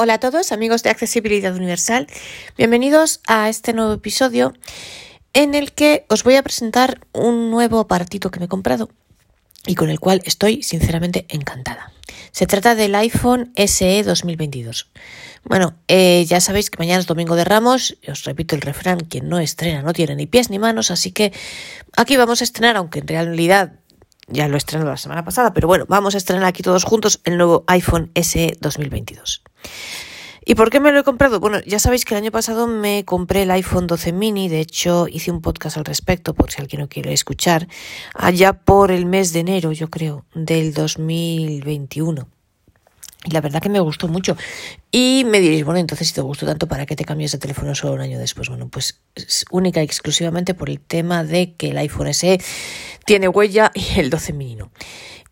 [0.00, 2.06] Hola a todos, amigos de Accesibilidad Universal.
[2.56, 4.54] Bienvenidos a este nuevo episodio
[5.32, 8.90] en el que os voy a presentar un nuevo aparatito que me he comprado
[9.66, 11.90] y con el cual estoy sinceramente encantada.
[12.30, 14.88] Se trata del iPhone SE 2022.
[15.42, 19.28] Bueno, eh, ya sabéis que mañana es Domingo de Ramos, os repito el refrán, quien
[19.28, 21.32] no estrena no tiene ni pies ni manos, así que
[21.96, 23.72] aquí vamos a estrenar, aunque en realidad
[24.28, 27.36] ya lo estrenó la semana pasada, pero bueno, vamos a estrenar aquí todos juntos el
[27.36, 29.42] nuevo iPhone SE 2022.
[30.44, 31.40] ¿Y por qué me lo he comprado?
[31.40, 35.06] Bueno, ya sabéis que el año pasado me compré el iPhone 12 mini, de hecho
[35.06, 37.68] hice un podcast al respecto por si alguien lo quiere escuchar,
[38.14, 42.28] allá por el mes de enero, yo creo, del 2021.
[43.24, 44.36] Y la verdad que me gustó mucho.
[44.92, 47.74] Y me diréis, bueno, entonces si te gustó tanto, ¿para qué te cambias de teléfono
[47.74, 48.48] solo un año después?
[48.48, 52.40] Bueno, pues es única y exclusivamente por el tema de que el iPhone SE
[53.04, 54.70] tiene huella y el 12 mini no.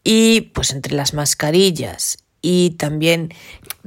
[0.03, 3.33] Y pues entre las mascarillas y también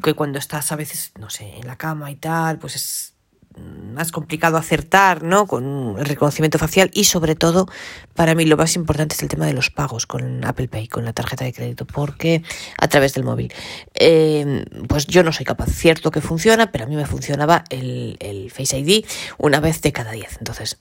[0.04, 3.14] que cuando estás a veces, no sé, en la cama y tal, pues es
[3.58, 5.48] más complicado acertar, ¿no?
[5.48, 7.68] Con el reconocimiento facial y sobre todo,
[8.14, 11.06] para mí lo más importante es el tema de los pagos con Apple Pay, con
[11.06, 12.44] la tarjeta de crédito, porque
[12.78, 13.52] a través del móvil.
[13.96, 18.18] Eh, pues yo no soy capaz, cierto que funciona, pero a mí me funcionaba el,
[18.20, 19.06] el Face ID
[19.38, 20.38] una vez de cada diez.
[20.38, 20.80] Entonces,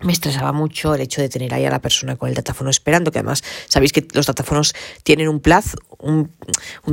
[0.00, 3.10] me estresaba mucho el hecho de tener ahí a la persona con el datáfono esperando,
[3.10, 6.30] que además sabéis que los datáfonos tienen un plazo, un,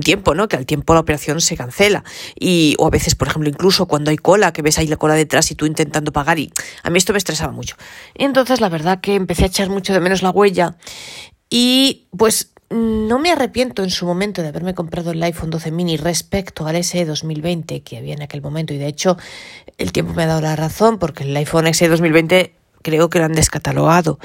[0.03, 0.47] tiempo, ¿no?
[0.47, 2.03] Que al tiempo la operación se cancela.
[2.39, 5.13] Y, o a veces, por ejemplo, incluso cuando hay cola, que ves ahí la cola
[5.15, 6.51] detrás y tú intentando pagar, y
[6.83, 7.75] a mí esto me estresaba mucho.
[8.15, 10.77] Entonces la verdad que empecé a echar mucho de menos la huella
[11.49, 15.97] y pues no me arrepiento en su momento de haberme comprado el iPhone 12 mini
[15.97, 19.17] respecto al SE 2020 que había en aquel momento y de hecho
[19.77, 23.25] el tiempo me ha dado la razón porque el iPhone SE 2020 creo que lo
[23.25, 24.19] han descatalogado.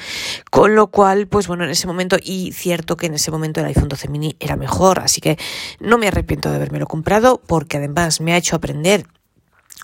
[0.51, 3.67] Con lo cual, pues bueno, en ese momento, y cierto que en ese momento el
[3.67, 5.39] iPhone 12 mini era mejor, así que
[5.81, 9.07] no me arrepiento de habérmelo comprado porque además me ha hecho aprender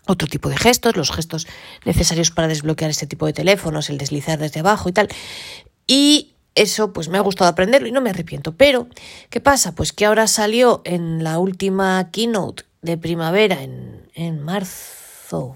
[0.06, 1.46] otro tipo de gestos, los gestos
[1.86, 5.08] necesarios para desbloquear este tipo de teléfonos, el deslizar desde abajo y tal.
[5.86, 8.52] Y eso pues me ha gustado aprenderlo y no me arrepiento.
[8.56, 8.88] Pero,
[9.30, 9.74] ¿qué pasa?
[9.74, 15.05] Pues que ahora salió en la última keynote de primavera, en, en marzo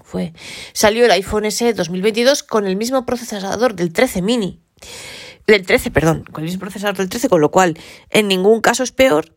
[0.03, 0.33] fue.
[0.73, 4.61] Salió el iPhone SE 2022 con el mismo procesador del 13 mini.
[5.47, 7.77] Del 13, perdón, con el mismo procesador del 13, con lo cual
[8.09, 9.35] en ningún caso es peor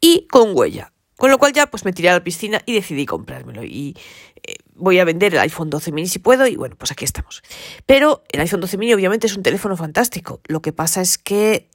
[0.00, 0.92] y con huella.
[1.16, 3.62] Con lo cual ya pues me tiré a la piscina y decidí comprármelo.
[3.62, 3.96] Y
[4.42, 7.42] eh, voy a vender el iPhone 12 mini si puedo y bueno, pues aquí estamos.
[7.86, 10.40] Pero el iPhone 12 mini obviamente es un teléfono fantástico.
[10.48, 11.70] Lo que pasa es que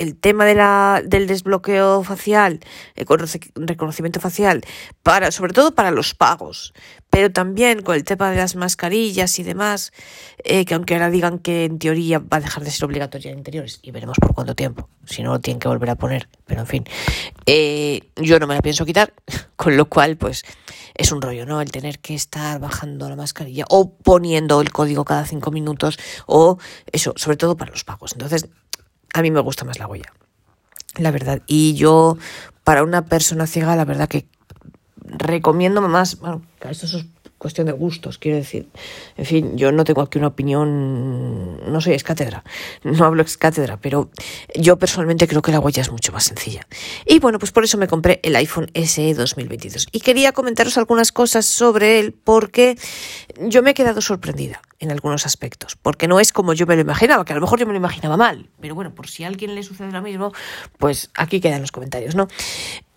[0.00, 2.60] el tema de la, del desbloqueo facial,
[2.96, 3.06] el
[3.54, 4.62] reconocimiento facial,
[5.02, 6.72] para, sobre todo para los pagos,
[7.10, 9.92] pero también con el tema de las mascarillas y demás,
[10.42, 13.38] eh, que aunque ahora digan que en teoría va a dejar de ser obligatoria en
[13.38, 16.62] interiores, y veremos por cuánto tiempo, si no lo tienen que volver a poner, pero
[16.62, 16.84] en fin,
[17.44, 19.12] eh, yo no me la pienso quitar,
[19.56, 20.44] con lo cual, pues,
[20.94, 21.60] es un rollo, ¿no?
[21.60, 26.56] El tener que estar bajando la mascarilla o poniendo el código cada cinco minutos, o
[26.90, 28.12] eso, sobre todo para los pagos.
[28.12, 28.48] Entonces,
[29.14, 30.12] a mí me gusta más la huella,
[30.96, 31.42] la verdad.
[31.46, 32.16] Y yo,
[32.64, 34.26] para una persona ciega, la verdad que
[34.96, 37.06] recomiendo más, bueno, esto es
[37.40, 38.68] cuestión de gustos, quiero decir.
[39.16, 42.44] En fin, yo no tengo aquí una opinión, no soy ex cátedra,
[42.84, 44.10] no hablo ex cátedra, pero
[44.54, 46.66] yo personalmente creo que la huella es mucho más sencilla.
[47.06, 49.88] Y bueno, pues por eso me compré el iPhone SE 2022.
[49.90, 52.76] Y quería comentaros algunas cosas sobre él porque
[53.40, 56.82] yo me he quedado sorprendida en algunos aspectos, porque no es como yo me lo
[56.82, 59.28] imaginaba, que a lo mejor yo me lo imaginaba mal, pero bueno, por si a
[59.28, 60.32] alguien le sucede lo mismo,
[60.78, 62.28] pues aquí quedan los comentarios, ¿no?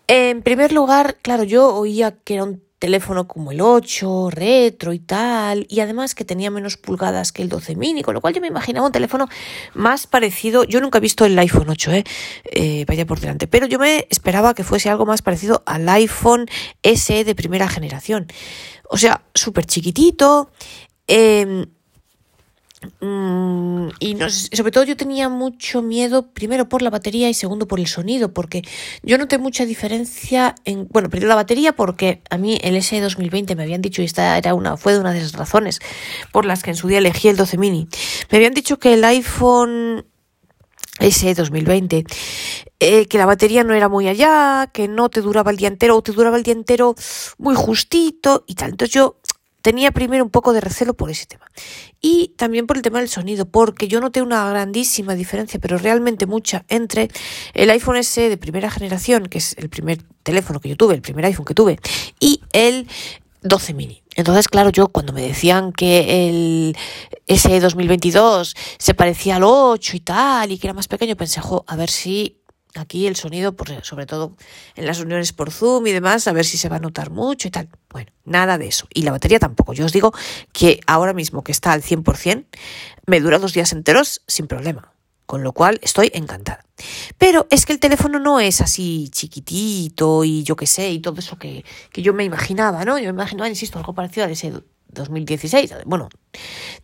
[0.07, 4.99] En primer lugar, claro, yo oía que era un teléfono como el 8, retro y
[4.99, 8.41] tal, y además que tenía menos pulgadas que el 12 mini, con lo cual yo
[8.41, 9.29] me imaginaba un teléfono
[9.73, 12.03] más parecido, yo nunca he visto el iPhone 8, ¿eh?
[12.43, 16.45] eh vaya por delante, pero yo me esperaba que fuese algo más parecido al iPhone
[16.83, 18.27] SE de primera generación,
[18.89, 20.51] o sea, súper chiquitito,
[21.07, 21.67] eh,
[22.99, 27.79] Mm, y sobre todo yo tenía mucho miedo, primero por la batería y segundo por
[27.79, 28.61] el sonido, porque
[29.03, 33.55] yo noté mucha diferencia en, bueno, primero la batería porque a mí el S 2020
[33.55, 35.79] me habían dicho, y esta era una, fue una de las razones
[36.31, 37.87] por las que en su día elegí el 12 mini,
[38.29, 40.05] me habían dicho que el iPhone
[40.99, 42.05] S 2020,
[42.79, 45.97] eh, que la batería no era muy allá, que no te duraba el día entero
[45.97, 46.95] o te duraba el día entero
[47.37, 48.71] muy justito y tal.
[48.71, 49.17] Entonces yo
[49.63, 51.49] tenía primero un poco de recelo por ese tema.
[52.01, 56.27] Y también por el tema del sonido, porque yo noté una grandísima diferencia, pero realmente
[56.27, 57.09] mucha, entre
[57.53, 61.01] el iPhone S de primera generación, que es el primer teléfono que yo tuve, el
[61.01, 61.79] primer iPhone que tuve,
[62.19, 62.87] y el
[63.41, 64.03] 12 mini.
[64.15, 66.77] Entonces, claro, yo cuando me decían que el
[67.25, 71.63] S 2022 se parecía al 8 y tal, y que era más pequeño, pensé, jo,
[71.67, 72.42] a ver si
[72.75, 74.35] aquí el sonido, pues, sobre todo
[74.75, 77.47] en las reuniones por Zoom y demás, a ver si se va a notar mucho
[77.47, 77.69] y tal.
[77.89, 78.87] Bueno, nada de eso.
[78.93, 79.73] Y la batería tampoco.
[79.73, 80.13] Yo os digo
[80.51, 82.45] que ahora mismo que está al 100%,
[83.05, 84.91] me dura dos días enteros sin problema.
[85.25, 86.65] Con lo cual estoy encantada.
[87.17, 91.19] Pero es que el teléfono no es así chiquitito y yo qué sé, y todo
[91.19, 92.97] eso que, que yo me imaginaba, ¿no?
[92.97, 94.51] Yo me imaginaba, insisto, algo parecido a ese
[94.89, 95.73] 2016.
[95.85, 96.09] Bueno,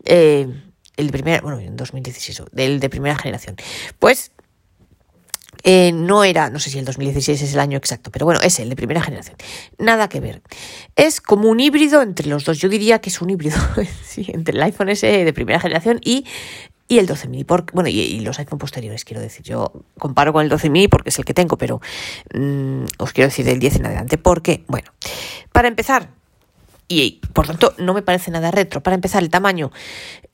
[0.05, 0.47] eh,
[0.95, 3.55] el de primera, bueno, en 2016, del de primera generación.
[3.99, 4.31] Pues
[5.63, 8.59] eh, no era, no sé si el 2016 es el año exacto, pero bueno, es
[8.59, 9.35] el de primera generación.
[9.77, 10.41] Nada que ver.
[10.95, 12.59] Es como un híbrido entre los dos.
[12.59, 13.57] Yo diría que es un híbrido
[14.17, 16.25] entre el iPhone S de primera generación y,
[16.87, 17.45] y el 12 mini.
[17.73, 19.43] bueno, y, los iPhone posteriores, quiero decir.
[19.43, 21.81] Yo comparo con el 12 mini porque es el que tengo, pero
[22.33, 24.17] mm, os quiero decir del 10 en adelante.
[24.17, 24.91] Porque, bueno,
[25.51, 26.09] para empezar,
[26.89, 28.81] y por tanto no me parece nada retro.
[28.81, 29.71] Para empezar, el tamaño.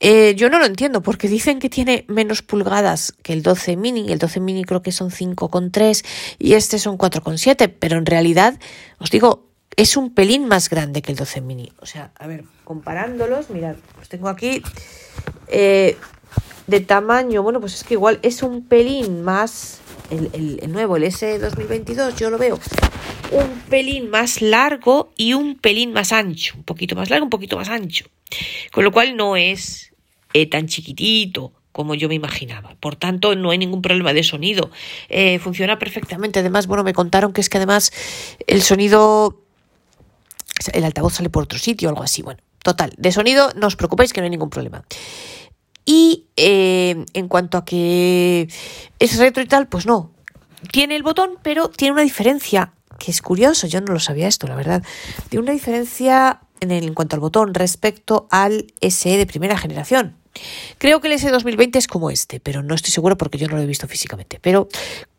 [0.00, 4.10] Eh, yo no lo entiendo porque dicen que tiene menos pulgadas que el 12 mini.
[4.10, 6.04] El 12 mini creo que son 5,3
[6.38, 8.58] y este son 4,7, pero en realidad,
[8.98, 11.72] os digo, es un pelín más grande que el 12 mini.
[11.80, 14.62] O sea, a ver, comparándolos, mirad, os tengo aquí
[15.48, 15.96] eh,
[16.66, 21.04] de tamaño, bueno, pues es que igual es un pelín más, el, el nuevo, el
[21.04, 22.58] S 2022, yo lo veo
[23.30, 27.56] un pelín más largo y un pelín más ancho, un poquito más largo, un poquito
[27.56, 28.06] más ancho.
[28.72, 29.92] Con lo cual no es
[30.32, 32.74] eh, tan chiquitito como yo me imaginaba.
[32.80, 34.70] Por tanto, no hay ningún problema de sonido.
[35.08, 36.38] Eh, funciona perfectamente.
[36.40, 37.92] Además, bueno, me contaron que es que además
[38.46, 39.42] el sonido,
[40.72, 42.22] el altavoz sale por otro sitio algo así.
[42.22, 44.84] Bueno, total, de sonido no os preocupéis que no hay ningún problema.
[45.86, 48.48] Y eh, en cuanto a que
[48.98, 50.12] es retro y tal, pues no.
[50.72, 54.46] Tiene el botón, pero tiene una diferencia que es curioso, yo no lo sabía esto,
[54.46, 54.82] la verdad,
[55.30, 60.16] de una diferencia en, el, en cuanto al botón respecto al SE de primera generación.
[60.78, 63.56] Creo que el SE 2020 es como este, pero no estoy seguro porque yo no
[63.56, 64.38] lo he visto físicamente.
[64.40, 64.68] Pero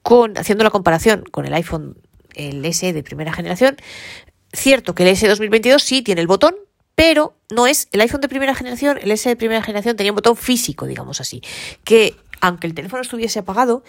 [0.04, 1.98] con, haciendo la comparación con el iPhone,
[2.36, 3.78] el SE de primera generación,
[4.54, 6.56] cierto que el SE 2022 sí tiene el botón,
[6.98, 10.16] pero no es el iPhone de primera generación, el SE de primera generación tenía un
[10.16, 11.44] botón físico, digamos así,
[11.84, 13.84] que aunque el teléfono estuviese apagado,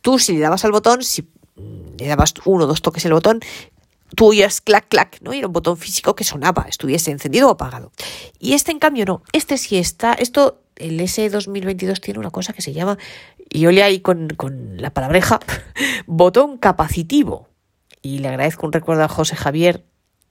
[0.00, 3.40] tú si le dabas al botón, si le dabas uno o dos toques el botón,
[4.14, 5.34] tú oías clac, clac, ¿no?
[5.34, 7.90] Y era un botón físico que sonaba, estuviese encendido o apagado.
[8.38, 9.24] Y este, en cambio, no.
[9.32, 10.12] Este sí está.
[10.12, 12.96] Esto, el S2022 tiene una cosa que se llama,
[13.48, 14.28] y yo ahí con,
[14.76, 15.40] la palabreja,
[16.06, 17.48] botón capacitivo.
[18.02, 19.84] Y le agradezco un recuerdo a José Javier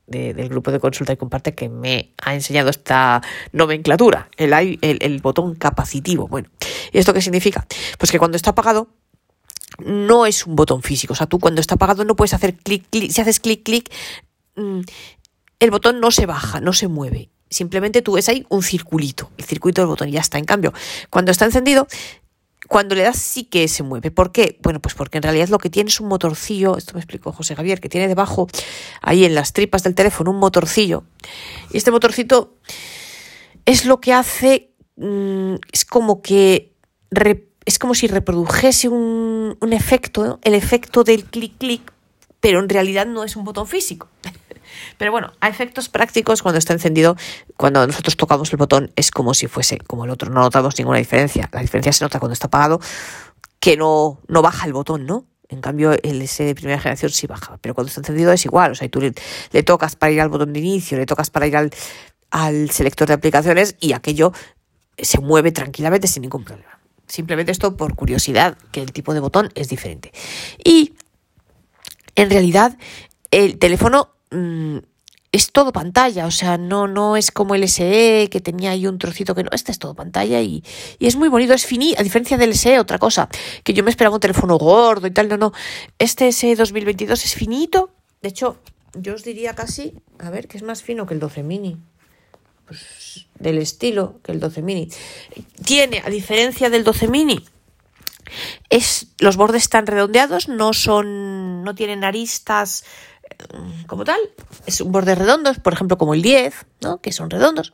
[0.09, 3.21] del grupo de consulta y comparte que me ha enseñado esta
[3.51, 6.27] nomenclatura, el, el, botón capacitivo.
[6.27, 6.50] Bueno,
[6.91, 7.65] ¿y esto qué significa?
[7.97, 8.89] Pues que cuando está apagado,
[9.85, 11.13] no es un botón físico.
[11.13, 13.11] O sea, tú cuando está apagado no puedes hacer clic, clic.
[13.11, 13.91] Si haces clic, clic,
[14.56, 14.81] mm,
[15.59, 17.29] el botón no se baja, no se mueve.
[17.50, 20.38] Simplemente tú ves ahí un circulito, el circuito del botón y ya está.
[20.38, 20.73] En cambio,
[21.09, 21.88] cuando está encendido,
[22.69, 24.12] cuando le das sí que se mueve.
[24.12, 24.60] ¿Por qué?
[24.62, 27.56] Bueno, pues porque en realidad lo que tiene es un motorcillo, esto me explicó José
[27.56, 28.48] Javier, que tiene debajo,
[29.01, 31.04] ahí en las tripas del teléfono, un motorcillo.
[31.71, 32.54] Y este motorcito
[33.66, 36.75] es lo que hace, mm, es como que
[37.66, 41.92] es como si reprodujese un, efecto, el efecto del clic-clic,
[42.39, 44.07] pero en realidad no es un botón físico.
[44.98, 47.16] Pero bueno, a efectos prácticos, cuando está encendido,
[47.57, 50.31] cuando nosotros tocamos el botón, es como si fuese como el otro.
[50.31, 51.50] No notamos ninguna diferencia.
[51.51, 52.80] La diferencia se nota cuando está apagado,
[53.60, 55.25] que no, no baja el botón, ¿no?
[55.50, 57.57] En cambio, el S de primera generación sí baja.
[57.62, 58.71] Pero cuando está encendido es igual.
[58.71, 59.13] O sea, tú le,
[59.51, 61.72] le tocas para ir al botón de inicio, le tocas para ir al,
[62.29, 64.32] al selector de aplicaciones y aquello
[64.98, 66.79] se mueve tranquilamente sin ningún problema.
[67.08, 70.12] Simplemente esto por curiosidad, que el tipo de botón es diferente.
[70.63, 70.93] Y
[72.15, 72.77] en realidad
[73.32, 74.77] el teléfono mm,
[75.31, 78.98] es todo pantalla, o sea, no, no es como el SE que tenía ahí un
[78.98, 80.63] trocito que no, este es todo pantalla y,
[81.00, 83.29] es muy bonito, es finito, a diferencia del SE, otra cosa,
[83.63, 85.53] que yo me esperaba un teléfono gordo y tal, no, no,
[86.00, 88.57] este SE 2022 es finito, de hecho,
[88.95, 91.77] yo os diría casi, a ver, que es más fino que el 12 mini
[92.65, 94.89] pues, del estilo que el 12 mini.
[95.65, 97.43] Tiene, a diferencia del 12 mini,
[98.69, 102.83] es, los bordes están redondeados, no son, no tienen aristas
[103.88, 104.19] como tal,
[104.65, 107.01] es un borde redondo, por ejemplo, como el 10, ¿no?
[107.01, 107.74] que son redondos.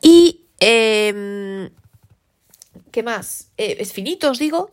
[0.00, 1.70] Y, em,
[2.90, 3.48] ¿qué más?
[3.56, 4.70] Eh, es finito, os digo.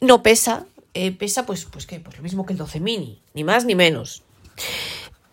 [0.00, 2.00] No pesa, eh, pesa pues, pues, ¿qué?
[2.00, 4.22] pues lo mismo que el 12 mini, ni más ni menos.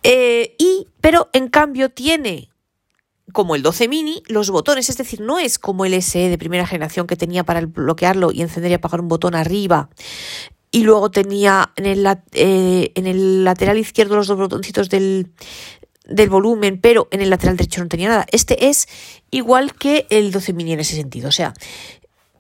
[0.04, 2.50] Eh, y, pero en cambio tiene,
[3.32, 6.68] como el 12 mini, los botones, es decir, no es como el SE de primera
[6.68, 9.90] generación que tenía para bloquearlo y encender y apagar un botón arriba.
[10.76, 12.04] Y luego tenía en el,
[12.34, 15.32] eh, en el lateral izquierdo los dos botoncitos del,
[16.08, 18.26] del volumen, pero en el lateral derecho no tenía nada.
[18.32, 18.88] Este es
[19.30, 21.30] igual que el 12 mini en ese sentido.
[21.30, 21.54] O sea,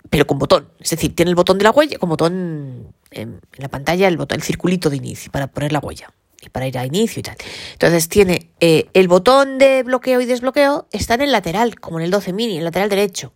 [0.09, 0.67] pero con botón.
[0.79, 4.37] Es decir, tiene el botón de la huella, con botón en, la pantalla, el botón,
[4.37, 6.11] el circulito de inicio para poner la huella
[6.41, 7.37] y para ir a inicio y tal.
[7.73, 12.05] Entonces tiene eh, el botón de bloqueo y desbloqueo está en el lateral, como en
[12.05, 13.31] el 12 mini, en el lateral derecho.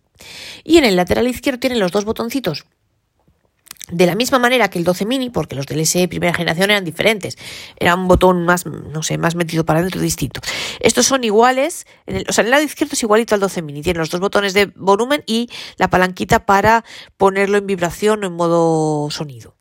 [0.64, 2.66] Y en el lateral izquierdo tiene los dos botoncitos
[3.90, 6.84] de la misma manera que el 12 mini, porque los del SE primera generación eran
[6.84, 7.36] diferentes,
[7.76, 10.40] era un botón más, no sé, más metido para adentro, distinto.
[10.80, 13.82] Estos son iguales, en el, o sea, el lado izquierdo es igualito al 12 mini,
[13.82, 16.84] tiene los dos botones de volumen y la palanquita para
[17.16, 19.54] ponerlo en vibración o en modo sonido.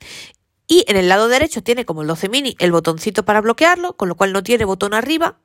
[0.67, 4.10] Y en el lado derecho tiene como el 12 mini el botoncito para bloquearlo, con
[4.10, 5.39] lo cual no tiene botón arriba.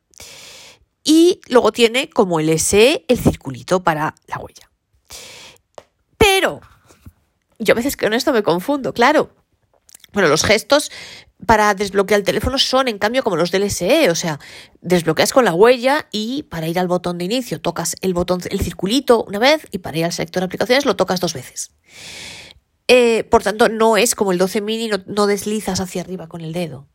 [1.05, 4.71] Y luego tiene como el SE el circulito para la huella.
[6.19, 6.61] Pero
[7.63, 9.35] yo a veces con esto me confundo, claro.
[10.13, 10.91] Bueno, los gestos
[11.47, 14.39] para desbloquear el teléfono son en cambio como los del SE, o sea,
[14.81, 18.61] desbloqueas con la huella y para ir al botón de inicio tocas el botón, el
[18.61, 21.73] circulito una vez y para ir al sector de aplicaciones lo tocas dos veces.
[22.89, 26.53] Eh, por tanto, no es como el 12 mini, no, deslizas hacia arriba con el
[26.53, 26.87] dedo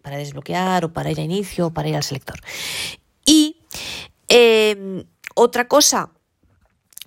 [0.00, 2.40] para desbloquear o para ir a inicio o para ir al selector.
[3.26, 3.58] Y
[4.28, 6.10] eh, otra cosa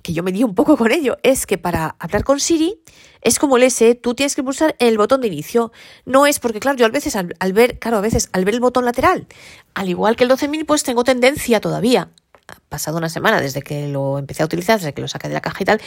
[0.05, 2.79] que yo me di un poco con ello, es que para hablar con Siri
[3.21, 5.71] es como el S, tú tienes que pulsar el botón de inicio.
[6.05, 8.59] No es porque, claro, yo a veces al, ver, claro, a veces al ver el
[8.59, 9.25] botón lateral,
[9.73, 12.11] al igual que el 12.000, pues tengo tendencia todavía
[12.47, 15.33] ha pasado una semana desde que lo empecé a utilizar, desde que lo saqué de
[15.33, 15.81] la caja y tal,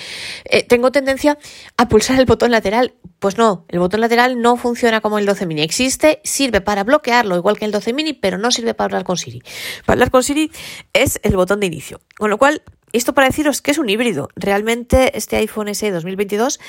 [0.45, 1.39] eh, tengo tendencia
[1.77, 2.95] a pulsar el botón lateral.
[3.19, 5.63] Pues no, el botón lateral no funciona como el 12 mini.
[5.63, 9.17] Existe, sirve para bloquearlo igual que el 12 mini, pero no sirve para hablar con
[9.17, 9.43] Siri.
[9.85, 10.51] Para hablar con Siri
[10.93, 12.01] es el botón de inicio.
[12.17, 12.63] Con lo cual,
[12.93, 14.29] esto para deciros que es un híbrido.
[14.35, 16.61] Realmente este iPhone SE 2022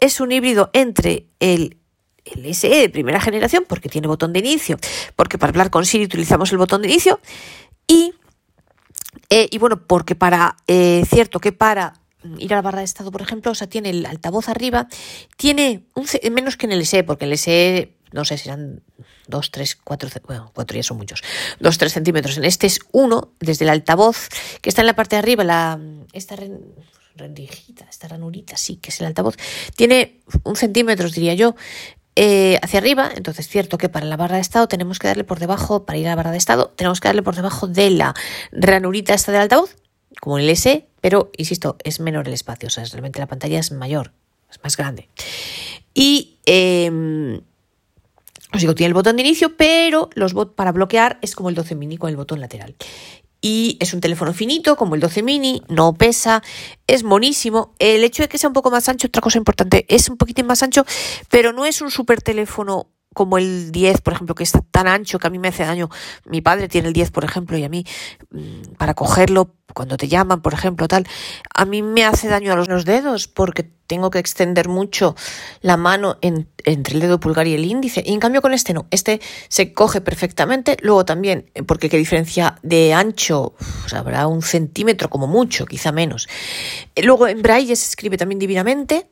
[0.00, 1.78] es un híbrido entre el,
[2.24, 4.78] el SE de primera generación, porque tiene botón de inicio,
[5.14, 7.20] porque para hablar con Siri utilizamos el botón de inicio,
[7.88, 8.14] y,
[9.30, 11.94] eh, y bueno, porque para, eh, cierto que para
[12.38, 14.88] ir a la barra de estado, por ejemplo, o sea, tiene el altavoz arriba,
[15.36, 18.82] tiene un, menos que en el SE, porque el SE no sé si eran
[19.28, 21.22] 2, 3, 4, bueno, 4 ya son muchos,
[21.60, 22.38] 2, 3 centímetros.
[22.38, 24.28] En este es uno, desde el altavoz,
[24.60, 25.78] que está en la parte de arriba, la,
[26.12, 26.36] esta
[27.16, 29.36] rendijita, esta ranurita, sí, que es el altavoz,
[29.74, 31.56] tiene un centímetro, diría yo,
[32.16, 33.10] eh, hacia arriba.
[33.14, 36.06] Entonces, cierto que para la barra de estado tenemos que darle por debajo, para ir
[36.06, 38.14] a la barra de estado, tenemos que darle por debajo de la
[38.52, 39.76] ranurita esta del altavoz,
[40.20, 43.70] como el S, pero, insisto, es menor el espacio, o sea, realmente la pantalla es
[43.70, 44.12] mayor,
[44.50, 45.08] es más grande.
[45.94, 46.38] Y...
[46.46, 47.40] Eh,
[48.52, 51.54] os digo, tiene el botón de inicio, pero los bot para bloquear es como el
[51.54, 52.74] 12 mini con el botón lateral.
[53.48, 56.42] Y es un teléfono finito, como el 12 mini, no pesa,
[56.88, 57.76] es monísimo.
[57.78, 60.46] El hecho de que sea un poco más ancho, otra cosa importante, es un poquitín
[60.46, 60.84] más ancho,
[61.30, 65.18] pero no es un super teléfono como el 10, por ejemplo, que está tan ancho
[65.18, 65.88] que a mí me hace daño.
[66.26, 67.86] Mi padre tiene el 10, por ejemplo, y a mí,
[68.30, 71.08] mm, para cogerlo, cuando te llaman, por ejemplo, tal,
[71.54, 75.16] a mí me hace daño a los, dedos porque tengo que extender mucho
[75.62, 78.02] la mano entre el dedo pulgar y el índice.
[78.04, 80.76] Y en cambio con este no, este se coge perfectamente.
[80.82, 83.54] Luego también, eh, porque qué diferencia de ancho,
[83.94, 86.28] habrá un centímetro como mucho, quizá menos.
[86.94, 89.08] Eh, luego en braille se escribe también divinamente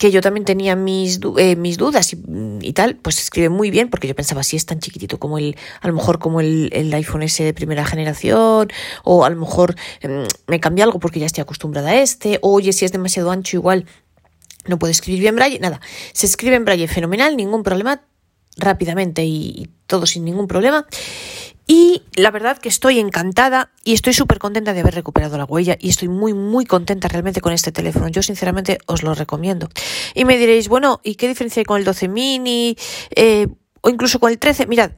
[0.00, 2.16] que yo también tenía mis, eh, mis dudas
[2.62, 5.58] y, tal, pues escribe muy bien, porque yo pensaba, si es tan chiquitito como el,
[5.82, 8.70] a lo mejor como el, el iPhone S de primera generación,
[9.04, 12.72] o a lo mejor em, me cambia algo porque ya estoy acostumbrada a este, oye,
[12.72, 13.84] si es demasiado ancho igual
[14.64, 15.82] no puede escribir bien braille, nada,
[16.14, 18.02] se escribe en braille fenomenal, ningún problema,
[18.56, 20.86] rápidamente y todo sin ningún problema.
[21.72, 25.76] Y la verdad que estoy encantada y estoy súper contenta de haber recuperado la huella
[25.78, 28.08] y estoy muy, muy contenta realmente con este teléfono.
[28.08, 29.68] Yo sinceramente os lo recomiendo.
[30.16, 32.76] Y me diréis, bueno, ¿y qué diferencia hay con el 12 mini
[33.14, 33.46] eh,
[33.82, 34.66] o incluso con el 13?
[34.66, 34.90] Mirad,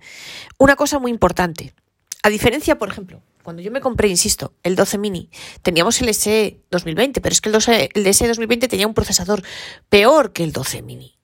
[0.56, 1.74] una cosa muy importante.
[2.22, 5.28] A diferencia, por ejemplo, cuando yo me compré, insisto, el 12 mini,
[5.60, 9.42] teníamos el SE 2020, pero es que el, 12, el SE 2020 tenía un procesador
[9.90, 11.18] peor que el 12 mini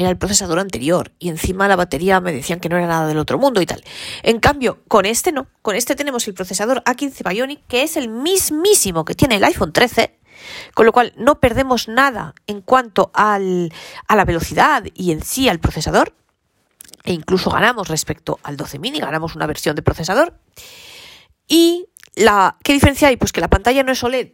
[0.00, 3.18] era el procesador anterior y encima la batería me decían que no era nada del
[3.18, 3.84] otro mundo y tal.
[4.22, 8.08] En cambio, con este no, con este tenemos el procesador A15 Bionic que es el
[8.08, 10.18] mismísimo que tiene el iPhone 13,
[10.72, 13.72] con lo cual no perdemos nada en cuanto al,
[14.08, 16.14] a la velocidad y en sí al procesador
[17.04, 20.38] e incluso ganamos respecto al 12 mini, ganamos una versión de procesador.
[21.46, 23.18] Y la ¿qué diferencia hay?
[23.18, 24.32] Pues que la pantalla no es OLED,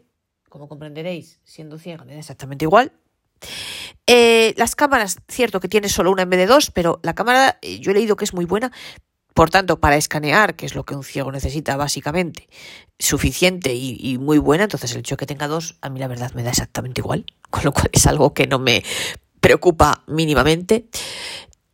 [0.48, 2.92] como comprenderéis, siendo ciega exactamente igual.
[4.06, 7.58] Eh, las cámaras, cierto que tiene solo una en vez de dos, pero la cámara
[7.62, 8.72] eh, yo he leído que es muy buena.
[9.34, 12.48] Por tanto, para escanear, que es lo que un ciego necesita básicamente,
[12.98, 16.32] suficiente y, muy buena, entonces el hecho de que tenga dos, a mí la verdad
[16.32, 18.82] me da exactamente igual, con lo cual es algo que no me
[19.40, 20.86] preocupa mínimamente.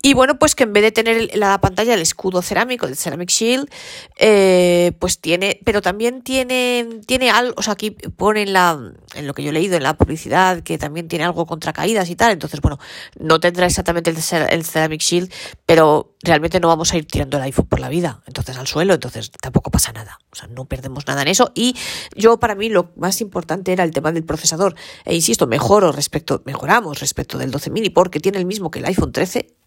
[0.04, 3.30] Y bueno, pues que en vez de tener la pantalla el escudo cerámico, el Ceramic
[3.30, 3.71] Shield,
[4.18, 9.26] eh, pues tiene, pero también tiene, tiene algo, o sea, aquí pone en, la, en
[9.28, 12.16] lo que yo he leído en la publicidad que también tiene algo contra caídas y
[12.16, 12.80] tal, entonces bueno,
[13.21, 15.32] no tendrá exactamente el, Ceramic Shield,
[15.66, 18.94] pero realmente no vamos a ir tirando el iPhone por la vida, entonces al suelo,
[18.94, 21.52] entonces tampoco pasa nada, o sea, no perdemos nada en eso.
[21.54, 21.76] Y
[22.16, 26.42] yo para mí lo más importante era el tema del procesador, e insisto, mejoro respecto,
[26.44, 29.62] mejoramos respecto del 12 mini porque tiene el mismo que el iPhone 13,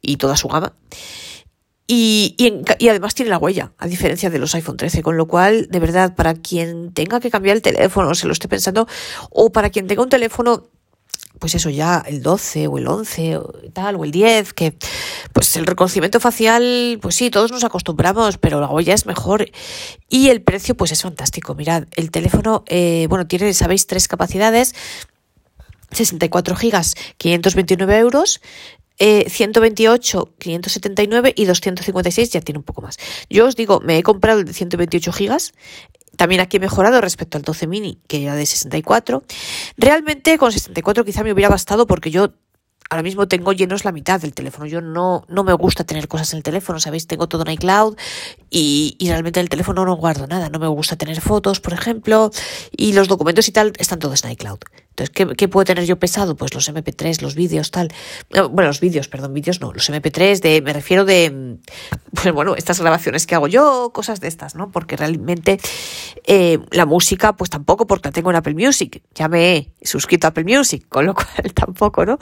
[0.00, 0.74] y toda su gama.
[1.86, 2.36] Y,
[2.78, 5.80] y, además tiene la huella, a diferencia de los iPhone 13, con lo cual, de
[5.80, 8.86] verdad, para quien tenga que cambiar el teléfono, se lo esté pensando,
[9.30, 10.68] o para quien tenga un teléfono,
[11.38, 14.74] pues eso ya, el 12 o el 11 o tal, o el 10, que
[15.32, 19.50] pues el reconocimiento facial, pues sí, todos nos acostumbramos, pero la huella es mejor
[20.08, 21.54] y el precio pues es fantástico.
[21.54, 24.74] Mirad, el teléfono, eh, bueno, tiene, sabéis, tres capacidades,
[25.90, 28.40] 64 gigas, 529 euros,
[28.98, 32.98] 128, eh, 579 y 256 ya tiene un poco más.
[33.28, 35.52] Yo os digo, me he comprado el de 128 gigas.
[36.16, 39.24] También aquí he mejorado respecto al 12 mini, que era de 64.
[39.76, 42.34] Realmente con 64 quizá me hubiera bastado porque yo
[42.90, 44.66] ahora mismo tengo llenos la mitad del teléfono.
[44.66, 47.06] Yo no, no me gusta tener cosas en el teléfono, ¿sabéis?
[47.06, 47.96] Tengo todo en iCloud
[48.50, 50.50] y, y realmente en el teléfono no guardo nada.
[50.50, 52.30] No me gusta tener fotos, por ejemplo,
[52.70, 54.58] y los documentos y tal están todos en iCloud.
[54.92, 56.36] Entonces, ¿qué, ¿qué, puedo tener yo pesado?
[56.36, 57.90] Pues los MP3, los vídeos, tal.
[58.30, 61.58] Bueno, los vídeos, perdón, vídeos no, los MP3, de, me refiero de,
[62.12, 64.70] pues bueno, estas grabaciones que hago yo, cosas de estas, ¿no?
[64.70, 65.58] Porque realmente
[66.26, 69.02] eh, la música, pues tampoco, porque la tengo en Apple Music.
[69.14, 72.18] Ya me he suscrito a Apple Music, con lo cual tampoco, ¿no?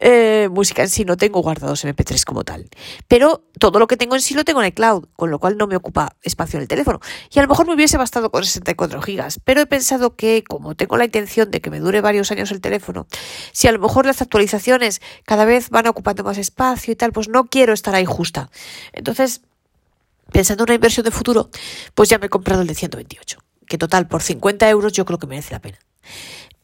[0.00, 2.68] Eh, música en sí no tengo guardados MP3 como tal.
[3.06, 5.68] Pero todo lo que tengo en sí lo tengo en iCloud, con lo cual no
[5.68, 6.98] me ocupa espacio en el teléfono.
[7.30, 10.74] Y a lo mejor me hubiese bastado con 64 gigas, pero he pensado que como
[10.74, 13.06] tengo la intención de que me dure varios años el teléfono,
[13.52, 17.28] si a lo mejor las actualizaciones cada vez van ocupando más espacio y tal, pues
[17.28, 18.50] no quiero estar ahí justa.
[18.92, 19.42] Entonces,
[20.32, 21.50] pensando en una inversión de futuro,
[21.94, 25.18] pues ya me he comprado el de 128, que total por 50 euros yo creo
[25.18, 25.78] que merece la pena.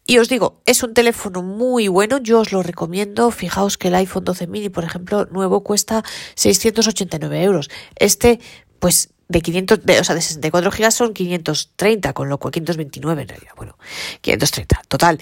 [0.06, 3.30] Y os digo, es un teléfono muy bueno, yo os lo recomiendo.
[3.30, 7.70] Fijaos que el iPhone 12 mini, por ejemplo, nuevo cuesta 689 euros.
[7.96, 8.38] Este,
[8.80, 13.22] pues de 500, de, o sea, de 64 gigas son 530, con lo cual 529
[13.22, 13.78] en realidad, bueno,
[14.20, 15.20] 530, total.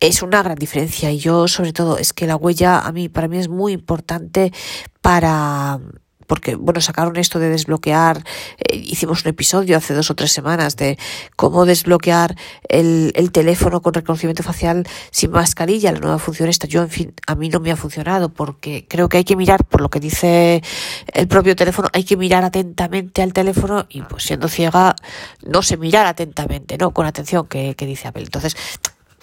[0.00, 3.28] Es una gran diferencia y yo sobre todo es que la huella a mí, para
[3.28, 4.52] mí es muy importante
[5.00, 5.80] para,
[6.26, 8.24] porque bueno, sacaron esto de desbloquear,
[8.58, 10.98] eh, hicimos un episodio hace dos o tres semanas de
[11.36, 12.36] cómo desbloquear
[12.68, 16.66] el, el, teléfono con reconocimiento facial sin mascarilla, la nueva función esta.
[16.66, 19.64] Yo, en fin, a mí no me ha funcionado porque creo que hay que mirar,
[19.64, 20.62] por lo que dice
[21.12, 24.94] el propio teléfono, hay que mirar atentamente al teléfono y pues siendo ciega
[25.42, 26.92] no sé mirar atentamente, ¿no?
[26.92, 28.22] Con atención que, que dice Apple.
[28.22, 28.56] Entonces,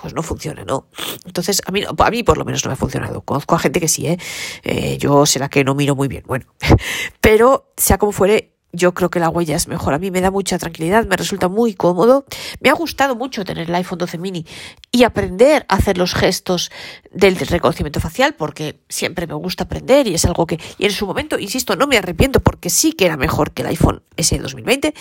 [0.01, 0.87] pues no funciona, ¿no?
[1.25, 3.21] Entonces, a mí, a mí por lo menos no me ha funcionado.
[3.21, 4.17] Conozco a gente que sí, ¿eh?
[4.63, 6.45] eh yo será que no miro muy bien, bueno.
[7.21, 9.93] Pero, sea como fuere, yo creo que la huella es mejor.
[9.93, 12.25] A mí me da mucha tranquilidad, me resulta muy cómodo.
[12.61, 14.45] Me ha gustado mucho tener el iPhone 12 mini
[14.91, 16.71] y aprender a hacer los gestos
[17.11, 21.05] del reconocimiento facial, porque siempre me gusta aprender y es algo que, y en su
[21.05, 24.93] momento, insisto, no me arrepiento porque sí que era mejor que el iPhone S 2020,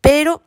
[0.00, 0.42] pero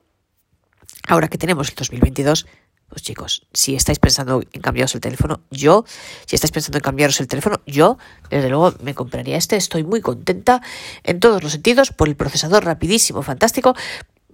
[1.08, 2.48] ahora que tenemos el 2022,
[2.92, 5.86] pues chicos, si estáis pensando en cambiaros el teléfono, yo,
[6.26, 7.98] si estáis pensando en cambiaros el teléfono, yo,
[8.30, 9.56] desde luego, me compraría este.
[9.56, 10.62] Estoy muy contenta
[11.04, 13.76] en todos los sentidos por el procesador rapidísimo, fantástico,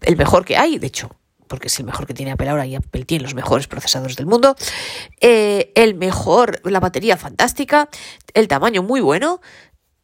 [0.02, 1.16] el mejor que hay, de hecho,
[1.48, 4.26] porque es el mejor que tiene Apple ahora y Apple tiene los mejores procesadores del
[4.26, 4.56] mundo.
[5.22, 7.90] Eh, el mejor, la batería fantástica,
[8.34, 9.40] el tamaño muy bueno,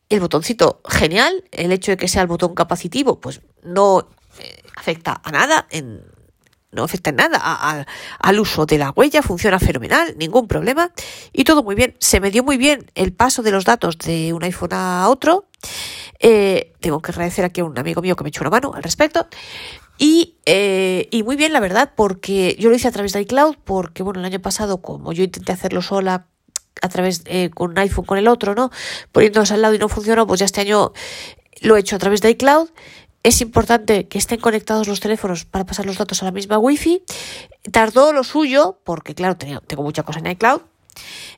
[0.10, 5.20] el botoncito genial, el hecho de que sea el botón capacitivo, pues no eh, afecta
[5.24, 6.04] a nada en
[6.74, 7.86] no afecta en nada
[8.20, 10.92] al uso de la huella, funciona fenomenal, ningún problema
[11.32, 11.96] y todo muy bien.
[12.00, 15.46] Se me dio muy bien el paso de los datos de un iPhone a otro.
[16.20, 18.84] Eh, tengo que agradecer aquí a un amigo mío que me echó una mano al
[18.84, 19.28] respecto.
[19.98, 23.58] Y, eh, y muy bien, la verdad, porque yo lo hice a través de iCloud,
[23.64, 26.28] porque bueno, el año pasado, como yo intenté hacerlo sola
[26.82, 28.72] a través eh, con un iPhone con el otro, ¿no?
[29.12, 30.94] Poniéndolos al lado y no funcionó, pues ya este año
[31.62, 32.70] lo he hecho a través de iCloud
[33.24, 37.04] es importante que estén conectados los teléfonos para pasar los datos a la misma wifi.
[37.72, 40.62] Tardó lo suyo, porque claro, tengo mucha cosa en iCloud.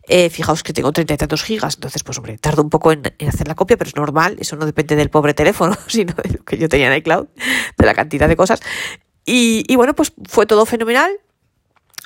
[0.07, 3.03] Eh, fijaos que tengo treinta y tantos gigas, entonces pues hombre, tardo un poco en,
[3.27, 6.43] hacer la copia, pero es normal, eso no depende del pobre teléfono, sino de lo
[6.43, 7.27] que yo tenía en iCloud,
[7.77, 8.59] de la cantidad de cosas.
[9.27, 11.11] Y, bueno, pues fue todo fenomenal,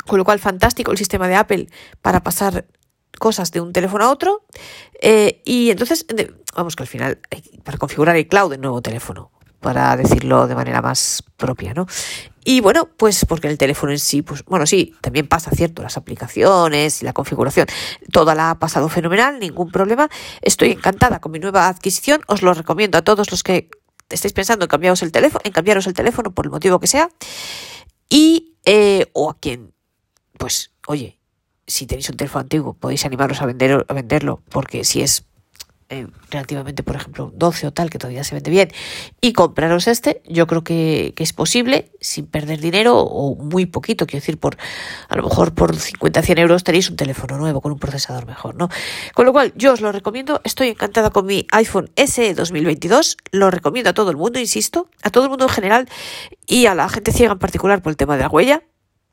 [0.05, 1.67] con lo cual fantástico el sistema de Apple
[2.01, 2.65] para pasar
[3.17, 4.45] cosas de un teléfono a otro.
[5.01, 6.05] Eh, y entonces,
[6.55, 7.19] vamos que al final,
[7.63, 11.87] para configurar iCloud de nuevo teléfono, para decirlo de manera más propia, ¿no?
[12.45, 15.97] Y bueno, pues porque el teléfono en sí, pues bueno, sí, también pasa, cierto, las
[15.97, 17.67] aplicaciones y la configuración,
[18.11, 20.09] toda la ha pasado fenomenal, ningún problema.
[20.41, 23.69] Estoy encantada con mi nueva adquisición, os lo recomiendo a todos los que
[24.09, 27.09] estáis pensando en cambiaros el teléfono, en cambiaros el teléfono por el motivo que sea.
[28.09, 29.73] Y, eh, o a quien,
[30.37, 31.19] pues, oye,
[31.67, 35.25] si tenéis un teléfono antiguo, podéis animaros a, vender, a venderlo, porque si es
[35.91, 38.71] eh, relativamente, por ejemplo, 12 o tal, que todavía se vende bien,
[39.21, 44.21] y compraros este, yo creo que, es posible sin perder dinero o muy poquito, quiero
[44.21, 44.55] decir, por
[45.09, 48.55] a lo mejor por 50, 100 euros tenéis un teléfono nuevo con un procesador mejor,
[48.55, 48.69] ¿no?
[49.15, 53.49] Con lo cual, yo os lo recomiendo, estoy encantada con mi iPhone SE 2022, lo
[53.49, 55.89] recomiendo a todo el mundo, insisto, a todo el mundo en general
[56.45, 58.63] y a la gente ciega en particular por el tema de la huella,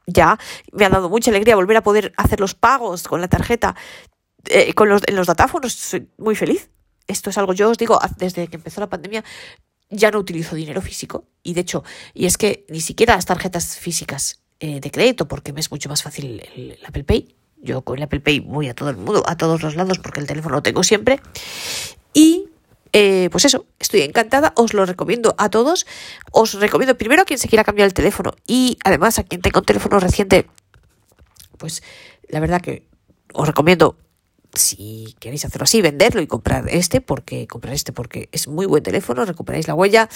[0.06, 0.38] ya
[0.72, 3.74] me ha dado mucha alegría volver a poder hacer los pagos con la tarjeta
[4.48, 5.72] eh, con los, en los datáfonos.
[5.72, 6.70] Soy muy feliz.
[7.06, 9.22] Esto es algo, yo os digo, desde que empezó la pandemia
[9.90, 11.24] ya no utilizo dinero físico.
[11.42, 15.52] Y de hecho, y es que ni siquiera las tarjetas físicas eh, de crédito, porque
[15.52, 17.36] me es mucho más fácil el, Apple Pay.
[17.58, 20.20] Yo con el Apple Pay voy a todo el mundo, a todos los lados, porque
[20.20, 21.20] el teléfono lo tengo siempre.
[22.12, 22.48] Y
[22.92, 25.86] eh, pues eso, estoy encantada, os lo recomiendo a todos.
[26.32, 29.60] Os recomiendo primero a quien se quiera cambiar el teléfono y además a quien tenga
[29.60, 30.46] un teléfono reciente,
[31.58, 31.82] pues
[32.28, 32.88] la verdad que
[33.32, 33.96] os recomiendo
[34.56, 38.82] si queréis hacerlo así, venderlo y comprar este, porque comprar este porque es muy buen
[38.82, 40.08] teléfono, recuperáis la huella,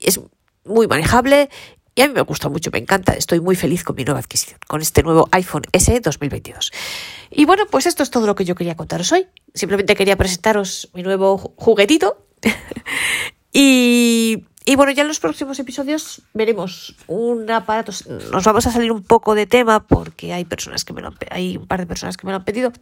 [0.00, 0.20] es
[0.64, 1.50] muy manejable
[1.96, 4.58] y a mí me gusta mucho, me encanta, estoy muy feliz con mi nueva adquisición,
[4.66, 6.72] con este nuevo iPhone SE 2022.
[7.30, 9.28] Y bueno, pues esto es todo lo que yo quería contaros hoy.
[9.54, 12.26] Simplemente quería presentaros mi nuevo juguetito.
[13.52, 17.92] y, y, bueno, ya en los próximos episodios veremos un aparato.
[18.32, 21.16] Nos vamos a salir un poco de tema porque hay personas que me lo han,
[21.30, 22.72] hay un par de personas que me lo han pedido.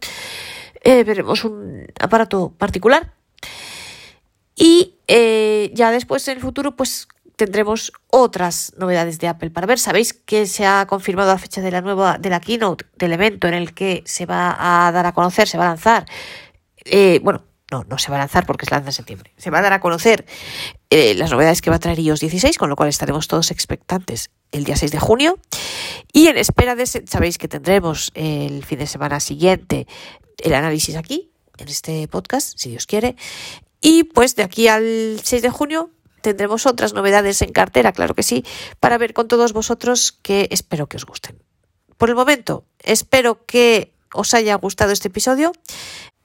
[0.85, 3.13] Eh, veremos un aparato particular.
[4.55, 9.79] Y eh, ya después en el futuro, pues tendremos otras novedades de Apple para ver.
[9.79, 13.49] Sabéis que se ha confirmado la fecha de la nueva, de la keynote, del evento
[13.49, 16.07] en el que se va a dar a conocer, se va a lanzar.
[16.85, 19.33] Eh, bueno, no, no se va a lanzar porque se lanza en septiembre.
[19.37, 20.27] Se va a dar a conocer
[20.95, 24.31] eh, las novedades que va a traer iOS 16, con lo cual estaremos todos expectantes
[24.51, 25.39] el día 6 de junio.
[26.13, 29.87] Y en espera de sabéis que tendremos el fin de semana siguiente
[30.37, 33.17] el análisis aquí, en este podcast, si Dios quiere.
[33.81, 35.89] Y pues de aquí al 6 de junio
[36.21, 38.45] tendremos otras novedades en cartera, claro que sí,
[38.79, 41.43] para ver con todos vosotros que espero que os gusten.
[41.97, 45.53] Por el momento, espero que os haya gustado este episodio.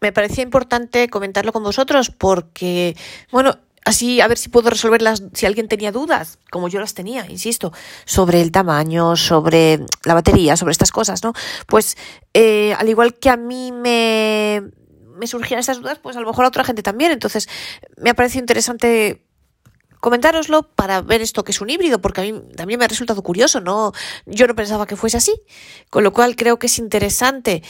[0.01, 2.97] Me parecía importante comentarlo con vosotros porque,
[3.32, 7.26] bueno, así a ver si puedo resolverlas si alguien tenía dudas, como yo las tenía,
[7.30, 7.71] insisto,
[8.06, 11.34] sobre el tamaño, sobre la batería, sobre estas cosas, ¿no?
[11.67, 11.95] Pues
[12.34, 14.62] eh, al igual que a mí me,
[15.15, 17.13] me surgían estas dudas, pues a lo mejor a otra gente también.
[17.13, 17.47] Entonces
[17.95, 19.26] me ha parecido interesante
[20.02, 23.23] comentároslo para ver esto que es un híbrido, porque a mí también me ha resultado
[23.23, 23.93] curioso, ¿no?
[24.26, 25.34] Yo no pensaba que fuese así,
[25.89, 27.63] con lo cual creo que es interesante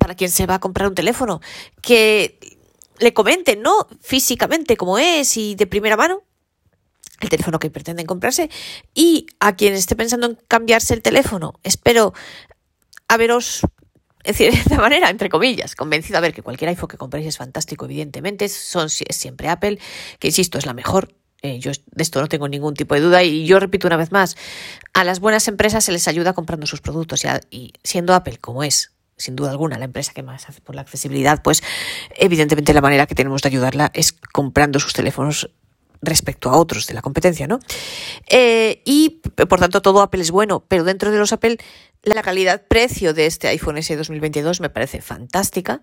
[0.00, 1.40] para quien se va a comprar un teléfono
[1.80, 2.57] que
[3.00, 3.86] le comenten, ¿no?
[4.00, 6.22] Físicamente cómo es y de primera mano
[7.20, 8.48] el teléfono que pretenden comprarse
[8.94, 12.14] y a quien esté pensando en cambiarse el teléfono, espero
[13.08, 13.62] haberos
[14.38, 17.86] de esta manera, entre comillas, convencido a ver que cualquier iPhone que compréis es fantástico,
[17.86, 19.78] evidentemente, son, es siempre Apple,
[20.18, 21.14] que insisto, es la mejor.
[21.40, 24.10] Eh, yo de esto no tengo ningún tipo de duda y yo repito una vez
[24.10, 24.36] más,
[24.92, 28.90] a las buenas empresas se les ayuda comprando sus productos y siendo Apple como es
[29.18, 31.62] sin duda alguna, la empresa que más hace por la accesibilidad, pues
[32.16, 35.50] evidentemente la manera que tenemos de ayudarla es comprando sus teléfonos
[36.00, 37.58] respecto a otros de la competencia, ¿no?
[38.30, 41.58] Eh, y por tanto todo Apple es bueno, pero dentro de los Apple
[42.02, 45.82] la calidad-precio de este iPhone S 2022 me parece fantástica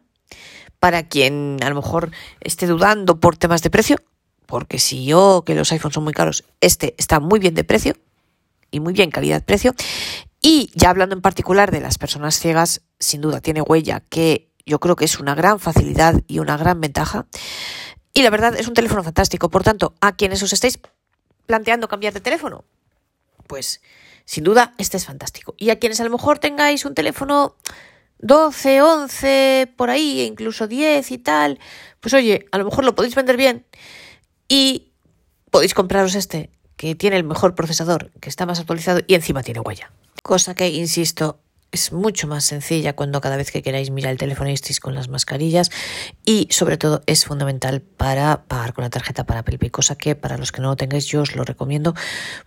[0.80, 3.98] para quien a lo mejor esté dudando por temas de precio,
[4.46, 7.96] porque si yo que los iPhones son muy caros, este está muy bien de precio
[8.72, 9.74] y muy bien calidad-precio
[10.48, 14.80] y ya hablando en particular de las personas ciegas, sin duda tiene huella, que yo
[14.80, 17.26] creo que es una gran facilidad y una gran ventaja.
[18.14, 19.50] Y la verdad es un teléfono fantástico.
[19.50, 20.78] Por tanto, a quienes os estéis
[21.48, 22.64] planteando cambiar de teléfono,
[23.48, 23.82] pues
[24.26, 25.56] sin duda este es fantástico.
[25.58, 27.56] Y a quienes a lo mejor tengáis un teléfono
[28.20, 31.60] 12, 11, por ahí, e incluso 10 y tal,
[32.02, 33.66] pues oye, a lo mejor lo podéis vender bien
[34.48, 34.92] y
[35.50, 39.62] podéis compraros este, que tiene el mejor procesador, que está más actualizado y encima tiene
[39.62, 39.92] huella
[40.24, 41.40] cosa que, insisto,
[41.76, 45.10] es mucho más sencilla cuando cada vez que queráis mirar el teléfono estéis con las
[45.10, 45.72] mascarillas
[46.26, 50.16] y sobre todo es fundamental para pagar con la tarjeta para Apple Pay, cosa que
[50.16, 51.94] para los que no lo tengáis yo os lo recomiendo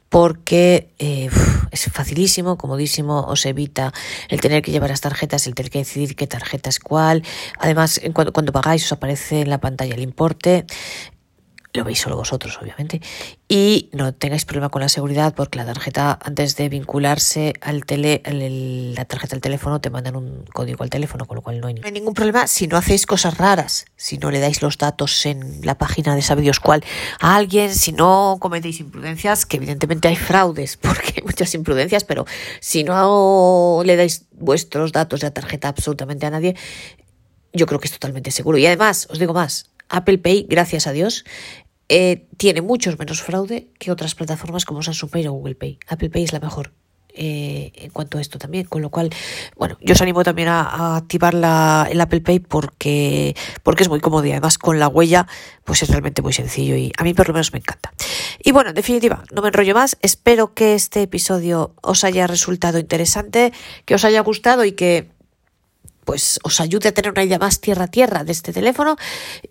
[0.08, 1.28] porque eh,
[1.70, 3.92] es facilísimo, comodísimo, os evita
[4.30, 7.22] el tener que llevar las tarjetas, el tener que decidir qué tarjeta es cuál.
[7.58, 10.64] Además, cuando, cuando pagáis os aparece en la pantalla el importe
[11.78, 13.00] lo veis solo vosotros, obviamente,
[13.48, 18.20] y no tengáis problema con la seguridad porque la tarjeta, antes de vincularse al tele,
[18.94, 21.74] la tarjeta del teléfono, te mandan un código al teléfono, con lo cual no hay,
[21.92, 25.78] ningún problema si no hacéis cosas raras, si no le dais los datos en la
[25.78, 26.84] página de sabe Dios cuál
[27.20, 32.26] a alguien, si no cometéis imprudencias, que evidentemente hay fraudes, porque hay muchas imprudencias, pero
[32.60, 36.56] si no le dais vuestros datos de la tarjeta absolutamente a nadie,
[37.52, 38.58] yo creo que es totalmente seguro.
[38.58, 41.24] Y además, os digo más, Apple Pay, gracias a Dios,
[41.88, 45.78] eh, tiene muchos menos fraude que otras plataformas como Samsung Pay o Google Pay.
[45.88, 46.72] Apple Pay es la mejor.
[47.20, 49.10] Eh, en cuanto a esto también, con lo cual,
[49.56, 53.98] bueno, yo os animo también a, activar la, el Apple Pay porque, porque es muy
[53.98, 55.26] cómodo y además con la huella
[55.64, 57.92] pues es realmente muy sencillo y a mí por lo menos me encanta.
[58.40, 62.78] Y bueno, en definitiva, no me enrollo más, espero que este episodio os haya resultado
[62.78, 63.52] interesante,
[63.84, 65.10] que os haya gustado y que
[66.08, 68.96] pues os ayude a tener una idea más tierra a tierra de este teléfono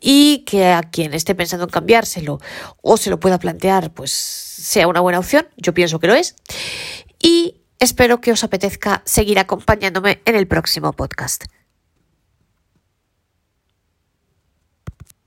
[0.01, 2.39] y que a quien esté pensando en cambiárselo
[2.81, 5.47] o se lo pueda plantear, pues sea una buena opción.
[5.57, 6.35] Yo pienso que lo es.
[7.19, 11.43] Y espero que os apetezca seguir acompañándome en el próximo podcast.